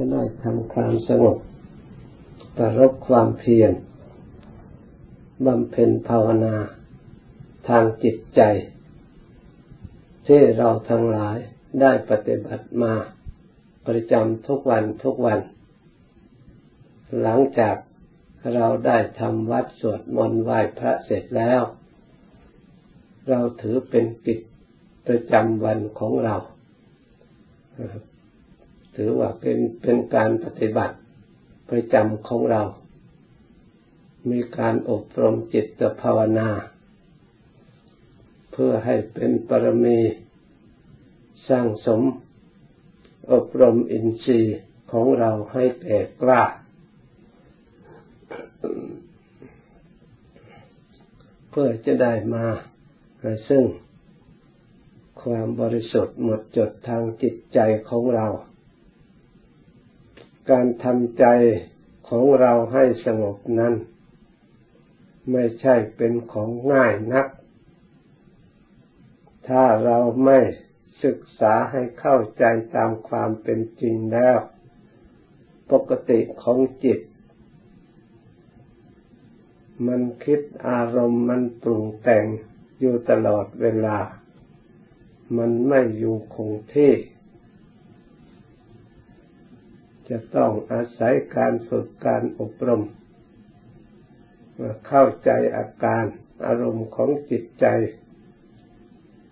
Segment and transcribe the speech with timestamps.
[0.00, 1.36] จะได้ทำความสงบ
[2.56, 3.72] ประรบความเพียร
[5.46, 6.56] บำเพ็ญภาวนา
[7.68, 8.40] ทางจิตใจ
[10.26, 11.36] ที่เราทั้งหลาย
[11.80, 12.94] ได้ปฏิบัติมา
[13.86, 15.40] ประจำทุกวันทุกวัน
[17.22, 17.76] หลังจาก
[18.54, 21.62] เราได้ทำวัดสวดมนต์ไหว้พระเสร็จแล้ว
[23.28, 24.40] เราถือเป็นกิจ
[25.06, 26.36] ประจำวันของเรา
[29.00, 30.96] ถือว่าเป็นเป็นการปฏิบัติ
[31.70, 32.62] ประจำของเรา
[34.30, 36.50] มีการอบรมจิตภาวนา
[38.52, 39.98] เพื่อให้เป็นปรมี
[41.48, 42.02] สร้างสม
[43.32, 44.58] อบรมอินทรีย์
[44.92, 46.42] ของเราให้แก่กล้า
[51.50, 52.44] เพื่อจะได้มา
[53.48, 53.64] ซึ่ง
[55.22, 57.58] ความบริสุทธิ์หมดจดทางจิตใจ
[57.90, 58.28] ของเรา
[60.50, 61.24] การทำใจ
[62.08, 63.74] ของเราให้สงบนั้น
[65.32, 67.26] ไม่ใช่เป็นของง่ายนัก
[69.48, 70.38] ถ้าเราไม่
[71.04, 72.44] ศึกษาให้เข้าใจ
[72.76, 74.38] ตามความเป็นจริงแล้ว
[75.72, 77.00] ปกติของจิต
[79.86, 82.24] มันคิดอารมณ์มันปรุงแต่ง
[82.80, 83.98] อยู่ตลอดเวลา
[85.36, 86.92] มันไม่อยู่คงที่
[90.10, 92.82] จะต้องอาศัยการฝึกการอบรม
[94.86, 96.04] เข้าใจอาการ
[96.46, 97.66] อารมณ์ของจิตใจ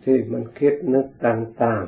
[0.05, 1.85] ที่มันคิดนึกต่าง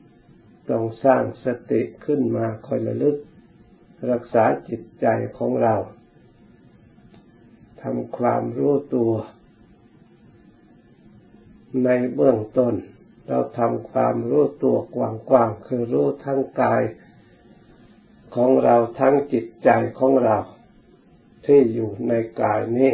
[0.00, 3.16] ๆ ต้องสร้างสติขึ้นมาคอยระลึก
[4.10, 5.06] รักษาจิตใจ
[5.38, 5.74] ของเรา
[7.82, 9.12] ทำความรู้ตัว
[11.84, 12.74] ในเบื้องต้น
[13.28, 14.98] เราทำความรู้ตัวก
[15.32, 16.82] ว้างๆคือรู้ทั้งกาย
[18.36, 20.36] ของเราทั้งจิตใจของเรา
[21.46, 22.92] ที่อยู่ในกายนี้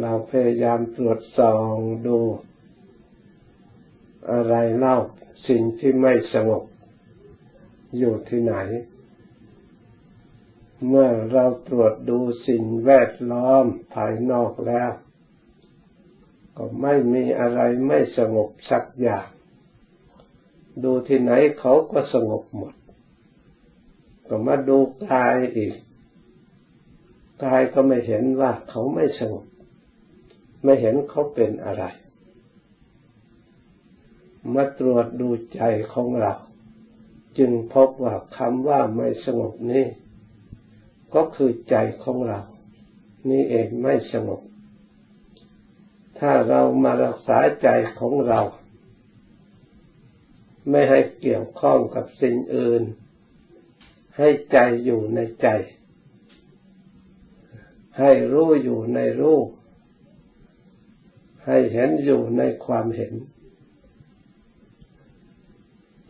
[0.00, 2.18] เราพยายามตรวจสอบดู
[4.30, 4.96] อะไรเล่า
[5.48, 6.64] สิ่งที่ไม่สงบ
[7.98, 8.54] อยู่ที่ไหน
[10.88, 12.18] เมื่อเราตรวจดู
[12.48, 14.90] สิ่งแวดล้อมภายนอกแล้ว
[16.56, 19.26] ก็ไม่มีอะไรไม่สงบสักอย่าง
[20.82, 22.74] ดูที่ไหนเขาก็สงบหมด
[24.28, 25.74] ก็มาดูกายอีก
[27.44, 29.44] กายก็ไม่เห็นว่าเขาไม่สงบ
[30.62, 31.84] ไม่เห็นเขาเป็นอะไร
[34.54, 35.62] มาตรวจดูใจ
[35.92, 36.34] ของเรา
[37.38, 39.86] จึงพบว่าคำว่าไม่สงบนี้
[41.14, 42.40] ก็คือใจของเรา
[43.28, 44.40] นี่เองไม่สงบ
[46.18, 47.68] ถ้าเรามารักษาใจ
[47.98, 48.40] ของเรา
[50.70, 52.82] ไม่ให้เกี่ยวข้องกับสิ่งอื่น
[54.18, 55.48] ให้ใจอยู่ในใจ
[57.98, 59.38] ให้รู้อยู่ในรู้
[61.46, 63.14] ให้เห็นอยู่ในความเห็น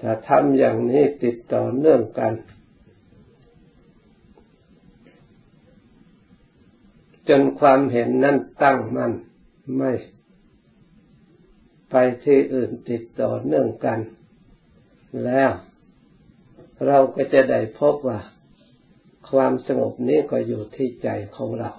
[0.01, 2.33] ถ้าทำอย่างนี้ติดต่อเนื่องกัน
[7.29, 9.13] จนความเห็นนั้นตั้งมัน่น
[9.77, 9.93] ไม่
[11.91, 11.95] ไป
[12.25, 13.99] ที่อื่นติดต่อเนื่องกัน
[15.25, 15.51] แล้ว
[16.87, 18.21] เราก็จะได้พบว่า
[19.31, 21.71] ความสงบนี้ก็อยู่ที่ใจของเรา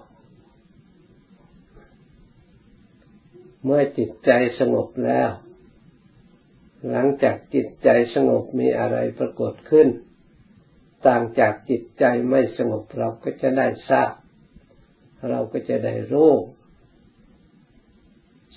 [3.63, 5.29] เมื่อจิตใจสงบแล้ว
[6.89, 9.87] หลังจากจิตใจสงบมีอะไรปรากฏขึ้น
[11.07, 14.11] ต่างจากจิตใจไม่สงบเราก็จะได้ทราบ
[15.29, 16.31] เราก็จะได้รู้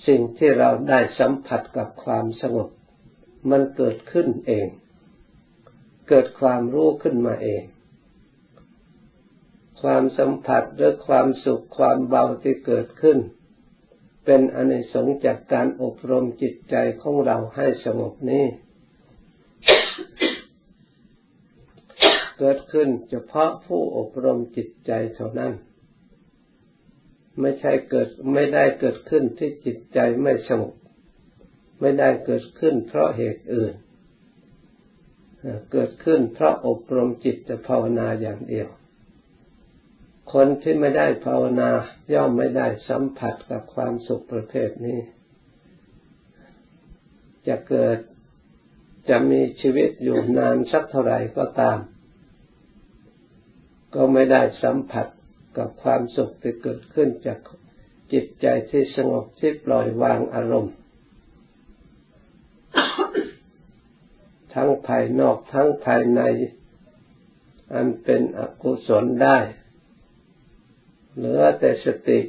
[0.07, 2.69] สิ่งที่เราได้สัมผัสกับความสงบ
[3.49, 4.67] มันเกิดขึ้นเอง
[6.09, 7.63] เกิดความรู้ขึ้นมาเอง
[9.81, 13.17] ความสัมผัสหรือความสุขความเบาที่เกิดขึ้น
[14.25, 18.45] เป็นอเนิสงจากการอบรมจิตใจของเราให้สงบนี้
[22.39, 25.53] เกิดขึ้นเฉพาะผู้อบรมจิตใจเท่านั้น
[27.41, 30.73] ไม่ใช่เกิดไม่ได้เกิดขึ้นที่จิตใจไม่สงบ
[31.79, 33.73] ไม่ได้เกิดขึ้นเพราะเหตุอื่น
[35.71, 38.69] เกิดขึ้นเพราะอบรมจิตจะภาวนาอย่างเดียว
[40.33, 41.69] คนที่ไม่ได้ภาวนา
[42.13, 44.99] ย่อมไม่ได้สัมผัสกับความสุขประเภทนี้
[47.47, 47.97] จะเกิด
[49.09, 51.79] จะมีชีวิตอยู่นานสักเท่าไหร่ก็ตาม
[53.95, 55.07] ก็ไม่ได้สัมผัส
[55.57, 57.39] กับความสุขที่เกิดขึ้นจาก
[58.13, 60.73] จิตใจที่สงบที่ปล่อยวางอารมณ์
[64.53, 66.21] ทั้งภายนอกทั้งภายใน
[67.73, 69.37] อันเป็นอกุศลได้
[71.15, 72.19] เหลือแต่สติ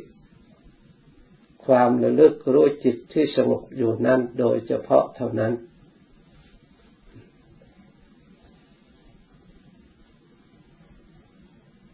[1.64, 5.52] ความระลึกรู้จิตที่สงบอยู่นั้นโดยเฉพาะเท่านั้น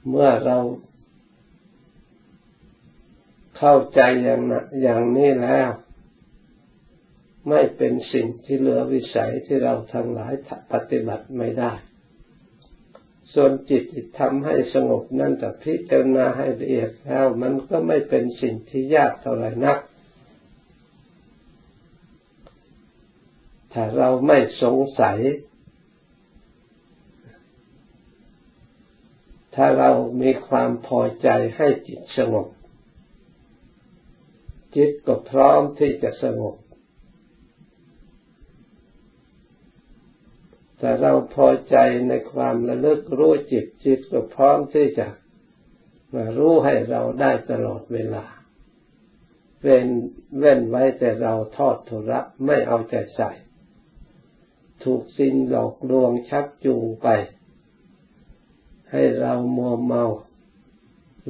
[0.08, 0.58] เมื่อเรา
[3.56, 4.40] เข้าใจอย่าง
[4.82, 5.69] อย่างนี้แล้ว
[7.48, 10.32] ไม่เป็นสิ่งที่เหลือวิสัยที่เราทั้งหลาย
[10.72, 11.72] ปฏิบัติไม่ได้
[13.34, 13.84] ส่วนจิต
[14.19, 19.78] ทำให้สงบนั่นแต่พิจารณาให้ละเอียดแล้ว มันก็ไม่เป็นสิ่งที่ยากเท่าไหร่นัก
[23.72, 25.19] ถ้าเราไม่สงสัย
[29.54, 29.90] ถ้าเรา
[30.22, 32.46] มีความพอใจให้จิตสงบ
[34.76, 36.56] จิตก็พร้อมที่จะสงบ
[40.78, 41.76] แต่เราพอใจ
[42.08, 45.06] ในความระลึกรู้จิตจิตก็พร้อมที่จะ
[46.14, 48.25] มารู้ให้เราได้ตลอดเวลา
[49.62, 49.88] เว้น
[50.38, 53.31] เว้นไว้แต่เราทอดทุระไม่เอาใจใส่
[54.82, 57.08] ถูกสิ่งหลอกลวงชักจูงไป
[58.93, 60.05] ให้เรามัวเมา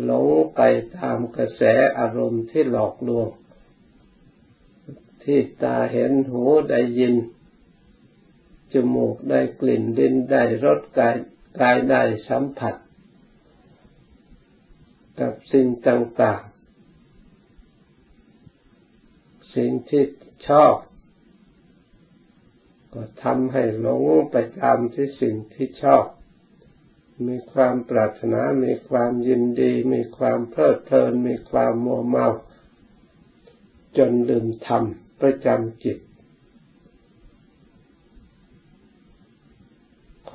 [0.05, 0.61] หลงไป
[0.97, 1.63] ตามกระแส
[1.99, 3.29] อารมณ์ที่หลอกลวง
[5.23, 7.15] ที่ตาเห็นหูได้ยิน
[8.73, 11.17] จมูกได้กลิ่นดินได้รสกาย
[11.61, 12.75] กายได้สัมผัส
[15.21, 16.57] กับสิ่งต่างๆ
[19.55, 20.05] สิ่งที่
[20.49, 20.75] ชอบ
[22.93, 26.05] ก็ทำให้หลงไปตามที่สิ่งที่ชอบ
[27.27, 32.27] มีความปรารถนา มีความยินดี มีความเพลิดเพลิน มีความโมเมา
[33.97, 34.85] จนลืมธรรม
[35.21, 35.99] ประจำจิต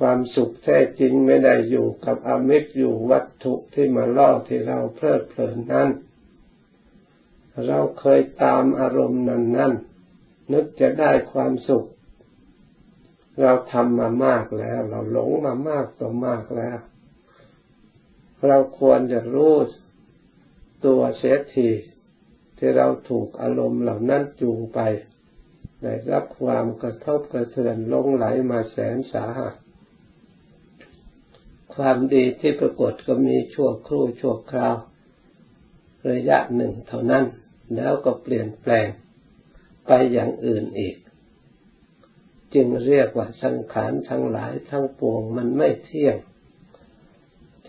[0.04, 5.88] ความสุขแท้จริงไม่ได้อยู่กับอมิตรอยู่วัตถุที่มาล่อที่เราเพลิดเพลินนั้น
[7.66, 9.72] เราเคยตามอารมณ์นั้นนั้น
[10.52, 11.88] นึกจะได้ความสุข
[13.40, 16.78] เราทำมามากแล้ว เราหลงมามากต่อมากแล้ว
[18.46, 19.54] เราควรจะรู้
[20.86, 21.70] ตัวเสียที
[22.58, 24.80] ที่เราถูกอารมณ์เหล่านั้นจูงไป
[25.82, 29.54] ได้รับความกระทบกระเทือนลงไหลมาแสนสาหัส
[31.74, 34.76] ความดีที่ปรากฏก็มีชั่วครู่ชั่วคราว
[36.10, 37.24] ระยะหนึ่งเท่านั้น
[37.76, 38.88] แล้วก็เปลี่ยนแปลง
[39.86, 40.96] ไปอย่างอื่นอีก
[42.54, 46.16] จึงเรียกว่าสังขารทั้งหลายทั้งปวงมันไม่เที่ยง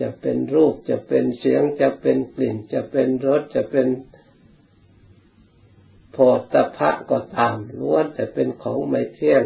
[0.00, 3.88] จะเป็นรูปจะเป็นเสียงจะเป็นกลิ่น จะเป็นรสจะเป็น
[6.12, 6.16] โพ
[6.52, 9.42] ธพะก็ตามล้วนแต่เป็นของไม่เที่ยง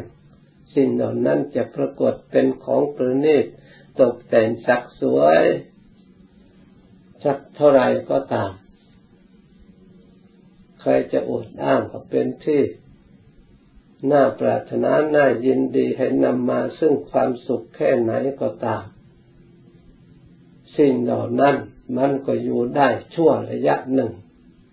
[0.75, 3.47] สิ่งเหล่านั้นจะปรากฏเป็นของประณีต
[4.01, 5.43] ตกแต่งสักสวย
[7.25, 8.53] สักเท่าไรก็ตาม
[10.81, 12.63] ใครจะอดอ้างก็เป็นที่
[14.11, 18.85] น่าปรารถนาน่ายินดีให้นำมาซึ่งความสุขแค่ไหนก็ตาม
[20.77, 21.57] สิ่งเหล่านั้น
[21.99, 24.13] มันก็อยู่ได้ชั่วระยะหนึ่ง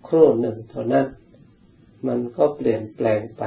[0.06, 1.06] ครู่หนึ่งเท่านั้น
[2.06, 3.42] มันก็เปลี่ยนแปลงไป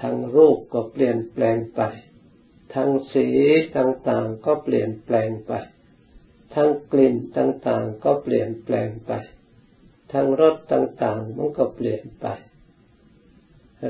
[0.00, 1.80] ทั้งรูปก็เปลี่ยนแปลงไป
[2.74, 3.28] ทั้งสี
[3.76, 5.52] ต่างๆก็เปลี่ยนแปลงไป
[6.54, 9.12] ทั้งกลิ่นต่างๆก็เปลี่ยนแปลงไป
[10.12, 12.26] ทั้งรสต่างๆมันก็เปลี่ยนไป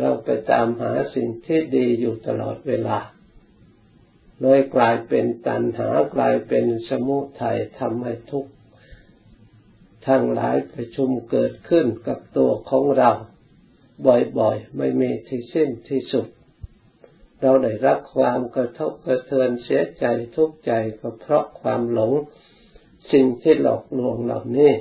[0.01, 2.99] เราไปตามหาสิ่งที่ดีอยู่ตลอดเวลา
[4.41, 8.53] เลยกลายเป็นตัณหากลายเป็นสมุทัยทำให้ทุกข์
[10.07, 13.11] ทั้งหลายประชุมเกิดขึ้นกับตัวของเรา
[14.39, 16.27] บ่อยๆ ไม่มีที่สิ้นที่สุด
[17.41, 20.05] เราได้รับความกระทบกระเทือนเสียใจ
[20.35, 22.13] ทุกข์ใจก็เพราะความหลง
[23.13, 24.73] สิ่งที่หลอกลวงเหล่านี้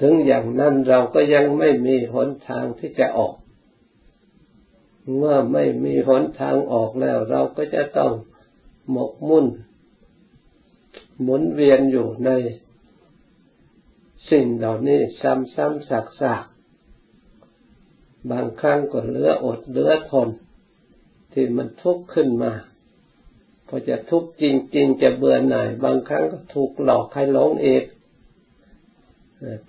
[0.00, 3.34] ถึงอย่างนั้นเราก็ยังไม่มีหนทางที่จะออก
[5.16, 8.12] เมื่อไม่มีหนทางออกแล้ว เราก็จะต้อง
[8.90, 9.46] หมกมุ่น
[11.22, 12.30] หมุนเวียนอยู่ใน
[14.30, 16.57] สิ่งเหล่านี้ซ้ำๆสักๆ
[18.32, 20.28] บางครั้งก็เหลืออดเหลือทน
[21.32, 22.52] ที่มันทุกข์ขึ้นมา
[23.68, 24.44] พอจะทุกข์จ
[24.76, 27.84] ริง ๆ จะเบื่อหน่าย บางครั้งก็ถูกหลอกให้หลงเอง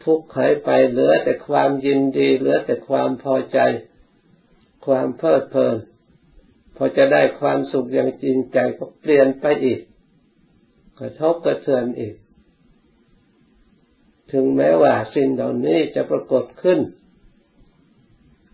[0.04, 3.60] ทุกข์หายไปเหลือแต่ความยินดี เหลือแต่ความพอใจ
[4.86, 5.78] ความเพลิดเพลิน
[6.76, 9.80] พอจะได้ความสุขอย่างจริงใจก็เปลี่ยนไปอีก
[11.00, 12.16] กระทบกระเทือนอีก
[14.32, 16.80] ถึงแม้ว่าสิ่งเหล่านี้จะปรากฏขึ้น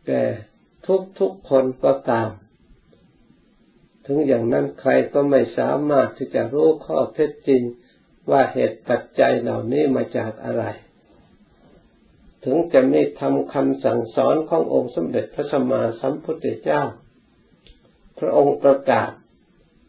[0.07, 0.23] แก่
[0.85, 2.29] ทุกทุกคนก็ตาม
[4.05, 7.61] ถึงอย่างนั้นใครก็ไม่สามารถที่จะรู้ข้อเท็จจริง
[8.31, 10.63] ว่าเหตุปัจจัยเหล่านี้มาจากอะไร
[12.43, 16.81] ถึงจะมีทำคำสั่งสอนขององค์สมเด็จพระสัมมาสัมพุทธเจ้า
[18.19, 19.11] พระองค์ประกาศ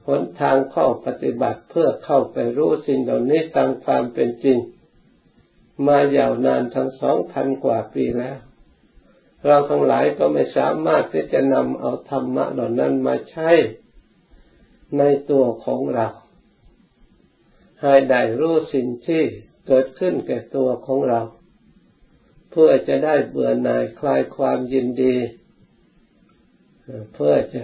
[0.06, 4.58] หนทางข้อปฏิบัติเพื่อเข้าไปรู้สิ่งเหล่านี้ตามความเป็นจริง
[5.86, 8.38] มายาวนานทั้งสองพันกว่าปีแล้ว
[9.46, 13.50] เราทั้งหลายก็ไม่สามารถที่จะนำเอาธรรมะเหล่านั้นมาใช้
[14.98, 16.08] ในตัวของเรา
[17.80, 19.22] ให้ได้รู้สิ่งที่
[19.66, 21.20] เกิดขึ้นแก่ตัวของเรา
[22.50, 25.16] เพื่อจะได้เบื่อหน่ายคลายความยินดี
[27.14, 27.62] เพื่อจะ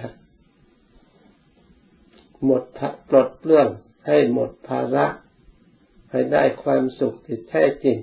[2.44, 2.62] หมด
[3.08, 3.68] ปลดเปลื้อง
[4.06, 5.06] ให้หมดภาระ
[6.10, 7.98] ให้ได้ความสุขที่แท้จริง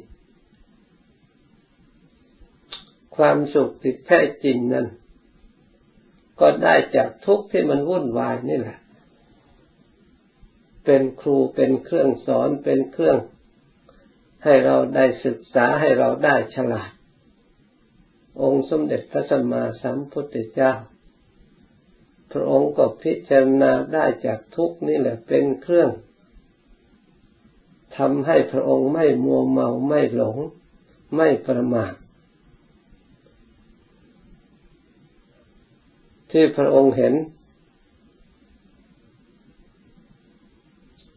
[3.19, 4.87] ความสุขที่แท้จริงนั้น
[6.39, 8.79] ก็ได้จากทุกข์ที่มันวุ่นวายนี่แหละ
[10.85, 13.19] เป็นครูเป็นเครื่องสอนเป็นเครื่อง
[14.43, 16.91] ให้เราได้ศึกษาให้เราได้ฉลาด
[18.41, 20.73] องค์สมเด็จพระสัมมาสัมพุทธเจ้า
[22.31, 25.89] พระองค์ก็พิจารณาได้จากทุกนี่แหละเป็นเครื่อง
[27.97, 30.37] ทำให้พระองค์ไม่มัวเมาไม่หลง
[31.15, 31.93] ไม่ประมาท
[36.31, 37.13] ที่พระองค์เห็น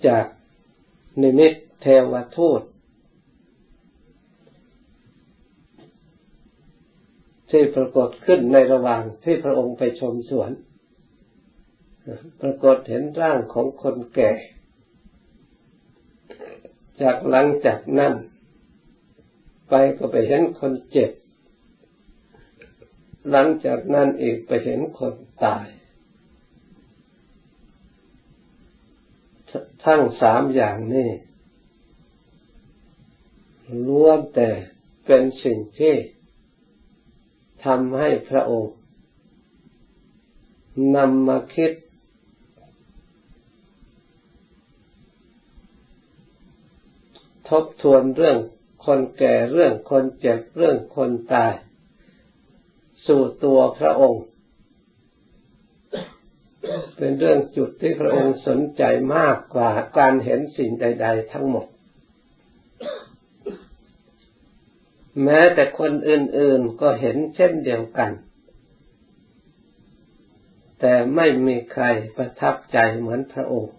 [0.07, 0.26] จาก
[1.23, 2.62] นิมิตเทวทูต
[7.50, 10.50] ที่ปรากฏขึ้นในระหว่างที่พระองค์ไปชมสวน
[12.40, 14.33] ปรากฏเห็นร่างของคนแก่
[17.02, 18.14] จากหลังจากนั้น
[19.69, 21.11] ไปก็ไปเห็นคนเจ็บ
[23.30, 25.14] หลังจากนั้นอีกไปเห็นคน
[25.44, 25.66] ตาย
[29.84, 31.10] ทั้งสามอย่างนี้
[33.86, 34.50] ล้วนแต่
[35.06, 35.94] เป็นสิ่งที่
[37.64, 38.74] ทำให้พระองค์
[40.96, 41.72] นำมาคิด
[47.48, 48.38] ทบทวนเรื่อง
[48.84, 51.52] คนแก่เรื่องคนเจ็บเรื่องคนตาย
[53.06, 54.25] สู่ตัวพระองค์
[56.97, 58.82] เป็นเรื่องจุดที่พระองค์สนใจ
[59.16, 61.66] มากกว่าการเห็นสิ่งใด ๆ ทั้งหมด
[65.25, 68.11] แม้แต่คนอื่น ๆก็เห็นเช่นเดียวกัน
[70.80, 71.85] แต่ไม่มีใคร
[72.16, 73.73] ประทับใจเหมือนพระองค์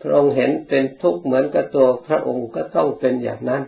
[0.00, 3.62] พระองค์เห็นเป็นทุกข์เหมือนกับตัวพระองค์ก็ต้องเป็นอย่างนั้น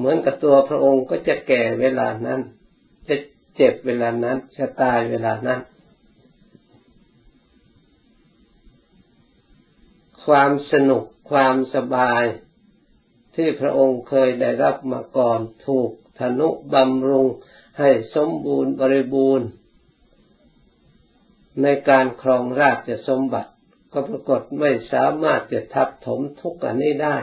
[0.00, 2.40] เหมือนกับตัวพระองค์ก็จะแก่เวลานั้น
[3.08, 3.16] จะ
[3.56, 5.60] เจ็บเวลานั้น จะตายเวลานั้น
[10.24, 12.24] ความสนุกความสบาย
[13.36, 15.90] ที่พระองค์เคยได้รับมาก่อนถูก
[16.20, 17.26] ธนุบำรุง
[17.78, 19.48] ให้สมบูรณ์บริบูรณ์
[21.62, 23.50] ในการครองราชสมบัติ
[23.92, 27.16] ก็ปรากฏไม่สามารถจะทับถมทุกข์อันนี้ได้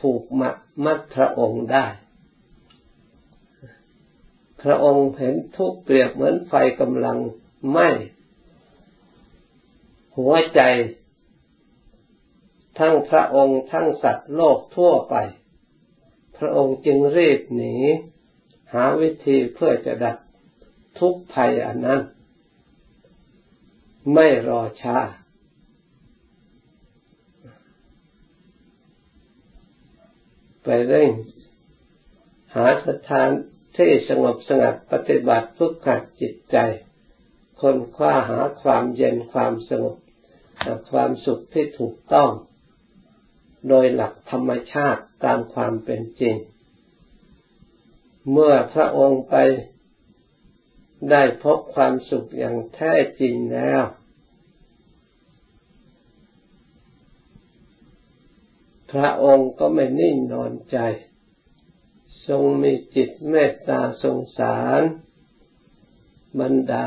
[0.00, 1.86] ผูกมัดมัดพระองค์ได้
[4.62, 7.18] พระองค์เห็นทุกเปรียบเหมือนไฟกำลัง
[7.70, 7.88] ไหม้
[10.16, 10.60] หัวใจ
[12.78, 15.16] ทั้งพระองค์ทั้งสัตว์โลกทั่วไป
[16.38, 17.76] พระองค์จึงรีบหนี
[18.72, 20.16] หาวิธีเพื่อจะดับ
[20.98, 22.00] ทุกภัยอันนั้น
[24.14, 24.96] ไม่รอช้า
[30.70, 31.12] ไปเร่ง
[32.54, 33.30] หาสถาน
[33.78, 36.56] ที่สงบสงัดปฏิบัติฝึกขัดจิตใจ
[37.60, 39.96] คนคว้าหาความเย็นความสงบ
[40.90, 42.30] ความสุขที่ถูกต้อง
[43.68, 46.36] โดยหลักธรรมชาติตามความเป็นจริง
[48.30, 49.36] เมื่อพระองค์ไป
[51.10, 53.82] ได้พบความสุขอย่างแท้จริงแล้ว
[58.92, 60.78] พระองค์ก็ไม่นิ่งนอนใจ
[62.26, 64.82] ทรงมีจิตเมตตาสงสาร
[66.40, 66.86] บรรดา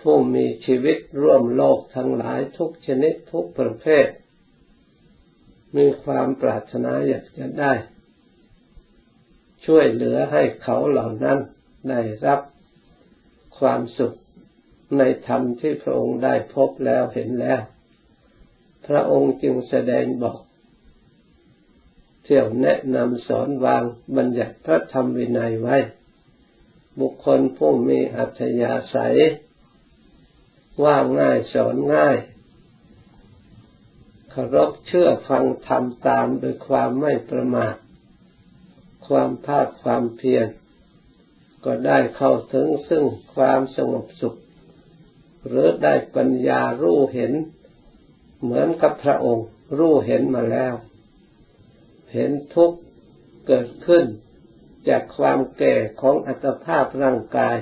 [0.00, 4.06] ผู้มีชีวิตร่วมโลกทั้งหลายทุกชนิดทุกประเภท
[5.76, 7.72] มีความปรารถนาอยากจะได้
[9.66, 11.38] ช่วยเหลือให้เขาเหล่านั้น
[11.90, 12.40] ได้รับ
[13.58, 14.16] ความสุข
[14.98, 17.60] ในธรรมที่พระองค์ได้พบแล้วเห็นแล้ว
[18.92, 20.38] พระองค์จึงแสดงบอก
[22.24, 23.84] เที่ยวแนะนำสอนวาง
[24.16, 25.76] บัญญัติพระธรรมวินัยไว้
[27.00, 29.18] บุคคลผู้มีอัธยาศัย
[30.84, 32.16] ว่าง่ายสอนง่าย
[34.30, 37.74] เคารพเชื่อฟังทำตามโดยความไม่ประมาท
[39.06, 40.46] ความภาคความเพียร
[41.64, 43.04] ก็ได้เข้าถึงซึ่ง
[43.34, 44.38] ความสงบสุข
[45.46, 47.32] หรือได้ปัญญารู้เห็น
[48.42, 49.46] เหมือนกับพระองค์
[49.78, 50.74] รู้เห็นมาแล้ว
[52.12, 52.78] เห็นทุกข์
[53.46, 54.04] เกิดขึ้น
[54.88, 57.56] จากความแก่ของอัตภาพร่างกาย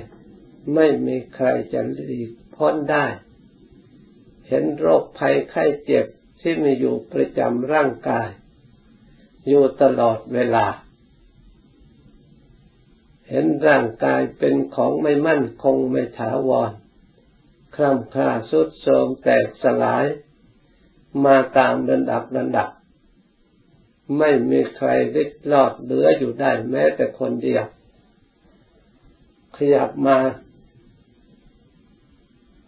[0.75, 3.07] ไม่มีใครจะหลีกพ้นได้
[4.49, 6.07] เห็นโรคภัยไข้เจ็บ
[6.41, 8.29] ที่มีอยู่ประจำร่างกาย
[9.49, 10.67] อยู่ตลอดเวลา
[13.29, 16.73] เห็นร่างกายเป็นของไม่มั่นคงไม่ถาวร
[17.75, 20.05] คล่ำคลาสุดโทรมแตกสลาย
[21.25, 22.69] มาตามระดับระดับ
[24.19, 27.65] ไม่มีใครริดรอดเหลืออยู่ได้แม้แต่คนเดียว
[29.57, 30.19] ขยับมา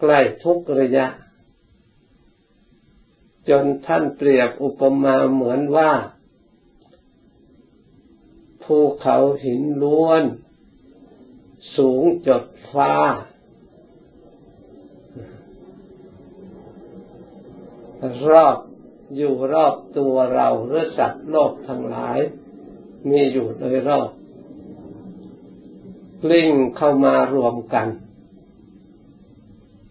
[0.01, 1.07] ใกล้ทุกระยะ
[3.49, 5.93] จนท่านเปรียบอุปมาเหมือนว่า
[8.65, 10.23] ภูเขาหินล้วน
[11.77, 12.93] สูงจดฟ้า
[18.31, 18.57] รอบ
[19.17, 22.19] อยู่รอบตัวเราหรือสัตว์โลกทั้งหลาย
[23.11, 24.11] มีอยู่โดยรอบ
[26.23, 27.89] กลิ้งเข้ามารวมกัน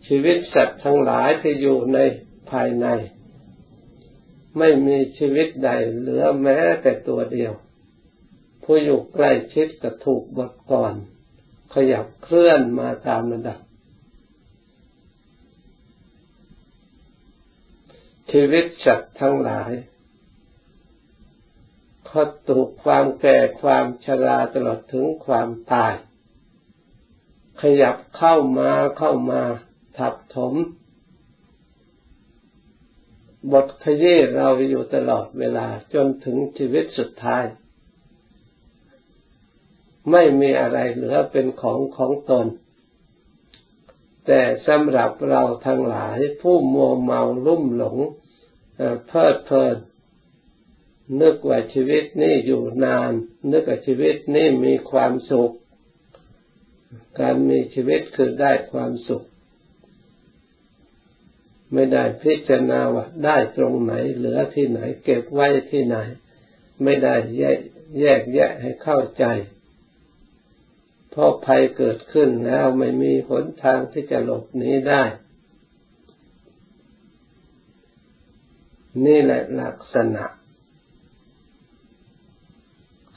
[0.07, 1.99] ชีวิตสัตว์ทั้งหลายที่อยู่ใน
[2.51, 2.87] ภายใน
[4.57, 7.53] ไม่มีชีวิตใดเหลือแม้แต่ตัวเดียว
[8.63, 10.93] ผู้อยู่ใกล้ชิดกับถูกบดก่อน
[11.73, 13.59] ขยับเคลื่อนมาตามระดับ
[18.31, 19.71] ชีวิตสัตว์ทั้งหลาย
[22.07, 25.93] เขาถูกความแก่ความชราตลอดถึงความตาย
[27.61, 29.41] ขยับเข้ามาเข้ามา
[29.97, 30.53] ทับถม
[33.51, 37.43] บทขยี้เราอยู่ตลอดเวลาจนถึงชีวิตสุดท้าย
[40.11, 42.45] ไม่มีอะไรเหลือเป็นของของตน
[44.31, 47.97] แต่สำหรับเราทั้งหลายผู้มัวเมาลุ่มหลง
[49.07, 49.77] เพลิดเพลิน
[51.21, 53.11] นึกว่าชีวิตนี้อยู่นาน
[53.51, 55.51] นึกว่าชีวิตนี้มีความสุข
[57.19, 59.23] การมีชีวิตคือได้ความสุข
[61.73, 65.97] ไม่ได้พิจารณาว่าได้ตรงไหน เหลือที่ไหน เก็บไว้ที่ไหน
[66.83, 67.59] ไม่ได้แยก
[67.99, 69.25] แยกแยะให้เข้าใจ
[71.09, 75.03] เพราะภัยเกิดขึ้นแล้วไม่มีหนทางที่จะหลบหนีได้
[79.05, 80.25] นี่แหละลักษณะ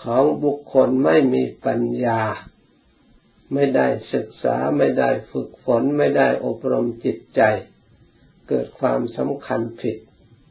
[0.03, 2.23] ของบุคคลไม่มีปัญญา
[3.55, 7.43] ไม่ได้ศึกษาไม่ได้ฝึกฝน ไม่ได้อบรมจิตใจ
[8.49, 9.97] เกิดความสำคัญผิด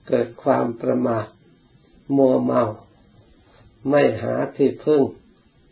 [0.10, 1.27] เกิดความประมาท
[2.17, 2.63] มัวเมา
[3.89, 5.01] ไม่หาที่พึ่ง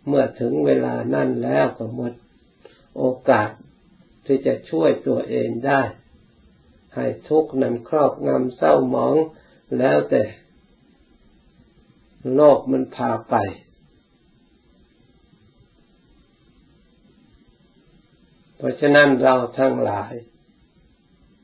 [0.09, 2.13] เมื่อถึงเวลานั่นแล้วก็หมด
[2.97, 3.49] โอกาส
[4.25, 5.81] ที่จะช่วยตัวเองได้
[6.95, 9.15] ให้ทุกข์นั้นครอบงำเศร้าหมอง
[9.77, 10.23] แล้วแต่
[12.35, 13.35] โลกมันพาไป
[18.55, 20.13] เพราะฉะนั้นเราทั้งหลาย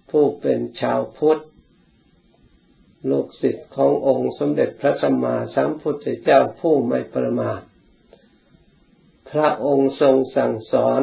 [0.10, 1.42] ผู้เป็นชาวพุทธ
[3.10, 7.62] ลูกศิษย์ขององค์สมเด็จพระสัมมาสัมพุทธเจ้าผู้ไม่ประมาท
[9.30, 11.02] พระองค์ทรงสั่งสอน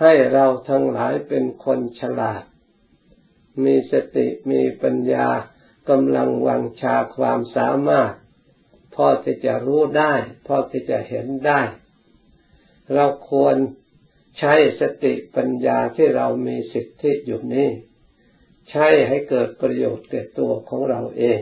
[0.00, 2.42] ให้เราทั้งหลายเป็นคนฉลาด
[3.64, 5.28] มีสติมีปัญญา
[5.90, 8.12] กำลังวังชาความสามารถ
[8.94, 10.14] พอที่จะรู้ได้
[10.46, 11.60] พอที่จะเห็นได้
[12.94, 13.56] เราควร
[14.38, 17.68] ใช้สติปัญญาที่เรามีสิทธิอยู่นี้
[18.70, 21.40] ใช้ให้เกิดประโยชน์แก่ตัวของเราเอง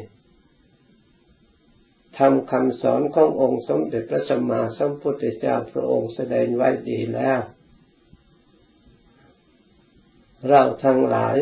[2.18, 7.40] ทำคำสอนขององค์สมเด็จพระสัมมาสัมพุทธเจ้าพระองค์แสดงไว้ดีแล้ว
[10.48, 11.36] เราทั้งหลาย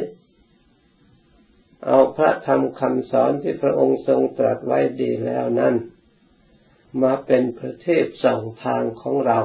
[1.86, 5.74] เอาพระธรรมคำสอนที่พระองค์ทรงตรัสไว้ดีแล้วนั้น
[7.02, 9.38] มาเป็นประเทศสองทางของเรา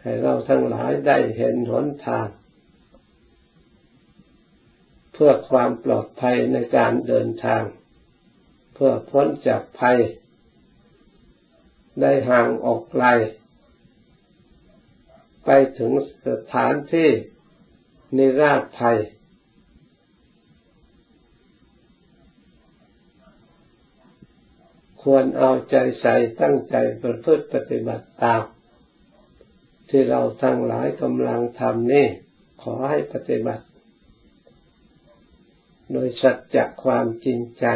[0.00, 2.28] ให้เราทั้งหลายได้เห็นหนทาง
[5.12, 7.62] เพื่อความปลอดภัยในการเดินทาง
[8.78, 9.98] เพื่อพ้นจากภัย
[12.00, 13.04] ได้ห่างออกไกล
[15.44, 15.92] ไปถึง
[16.26, 17.08] สถานที่
[18.16, 18.98] นิราชภัย
[25.02, 28.42] ควรเอาใจใส่ตั้งใจประพฤติปฏิบัติตาม
[29.88, 32.06] ที่เราทั้งหลายกำลังทำนี่
[32.62, 33.64] ขอให้ปฏิบัติ
[35.92, 37.66] โดยสัจจะความจริงใจ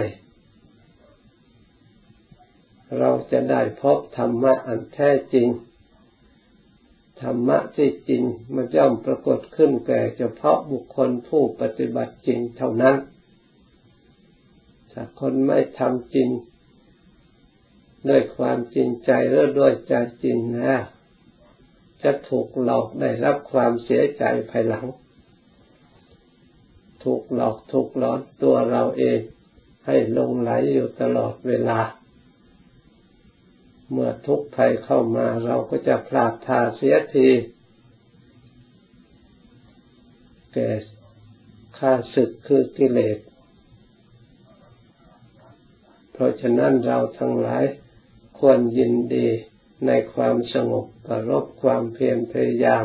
[2.99, 5.49] เราจะได้พบธรรมะอันแท้จริง
[7.23, 8.23] ธรรมะที่จริง
[8.55, 12.97] มันย่อมปรากฏขึ้นแก่เฉพาะบุคคลผู้ปฏิบัติจริงเท่านั้น
[14.93, 16.29] ถ้าคนไม่ทำจริง
[18.09, 20.83] ด้วยความจริงใจหรือด้วยใจจริงแล้ว
[22.03, 24.87] จะถูกหลอกได้รับความเสียใจภายหลัง
[27.05, 29.21] ถูกหลอกถูกหลอนตัวเราเอง
[29.87, 31.79] ให้ลงไหลอยู่ตลอดเวลา
[33.93, 37.29] เมื่อทุกภัยเข้ามาเราก็จะพลาดท่าเสียที
[40.55, 40.71] แก่
[41.79, 43.19] ข้าศึกคือกิเลส
[46.13, 47.65] เพราะฉะนั้นเราทั้งหลาย
[48.39, 49.29] ควรยินดี
[49.87, 52.85] ในความสงบประรบความเพียรพยายาม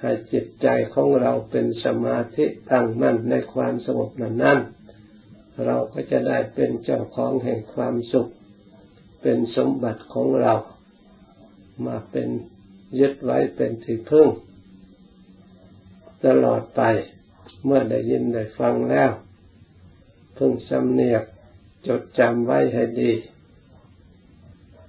[0.00, 4.58] ให้จิตใจของเราเป็นสมาธิตั้งมั่นในความสงบนั้น
[5.64, 8.30] เราก็จะได้เป็นเจ้าของแห่งความสุข
[9.22, 10.54] เป็นสมบัติของเรา
[11.86, 12.28] มาเป็น
[13.00, 14.28] ยึดไว้เป็นที่พึ่ง
[16.24, 16.82] ตลอดไป
[17.64, 19.10] เมื่อได้ยินได้ฟังแล้ว
[20.38, 21.24] พึ่งสำเนียก
[21.86, 23.12] จดจำไว้ให้ดี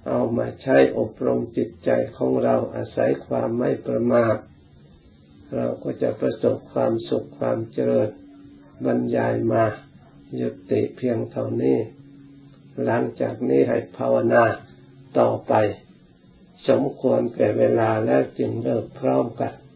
[0.06, 4.36] เอามาใช้อบรมจิตใจของเราอาศัยความไม่ประมาท
[5.54, 8.10] เราก็จะประสบความสุขความเจริญ
[8.84, 9.64] บรรยายมา
[10.40, 11.78] ยุติเพียงเท่านี้
[12.84, 14.44] หลังจากนี้ให้ภาวนา
[15.18, 15.52] ต่อไป
[16.68, 19.52] สมควรแก่เวลาแล้วจึงเลิกพร้อมกัน